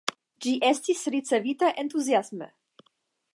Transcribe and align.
Ĝi 0.45 0.53
estis 0.69 1.03
ricevita 1.17 1.69
entuziasme. 1.83 2.49